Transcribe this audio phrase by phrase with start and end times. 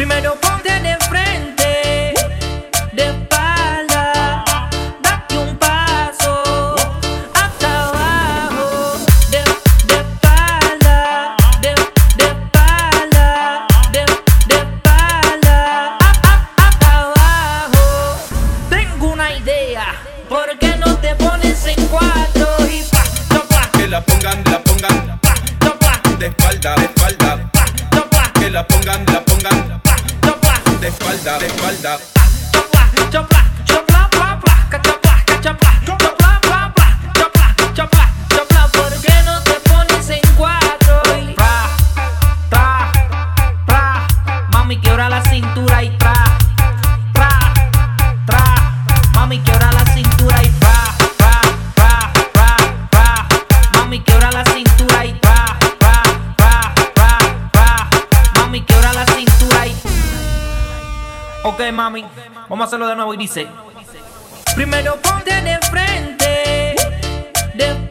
[0.00, 0.49] Primero
[31.20, 32.00] espalda, de espalda.
[32.16, 33.49] Ah, chopla, chopla.
[61.42, 62.04] Ok, mami,
[62.48, 63.46] vamos a hacerlo de nuevo y dice:
[64.54, 66.74] Primero ponte de frente,
[67.54, 67.89] después.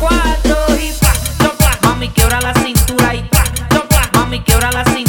[0.00, 1.78] cuatro y pa, topla.
[1.82, 4.10] Mami, quebra la cintura y pa, topla.
[4.12, 5.03] Mami, quebra la cintura.